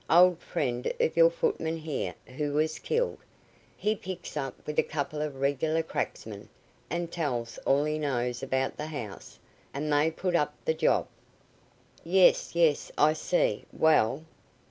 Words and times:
Old 0.09 0.39
friend 0.39 0.91
of 0.99 1.15
your 1.15 1.29
footman 1.29 1.77
here 1.77 2.15
who 2.35 2.53
was 2.53 2.79
killed. 2.79 3.19
He 3.77 3.93
picks 3.95 4.35
up 4.35 4.55
with 4.65 4.79
a 4.79 4.81
couple 4.81 5.21
of 5.21 5.35
regular 5.39 5.83
cracksmen, 5.83 6.49
and 6.89 7.11
tells 7.11 7.59
all 7.67 7.83
he 7.83 7.99
knows 7.99 8.41
about 8.41 8.77
the 8.77 8.87
house, 8.87 9.37
and 9.75 9.93
they 9.93 10.09
put 10.09 10.35
up 10.35 10.55
the 10.65 10.73
job." 10.73 11.05
"Yes, 12.03 12.55
yes. 12.55 12.91
I 12.97 13.13
see. 13.13 13.65
Well?" 13.71 14.25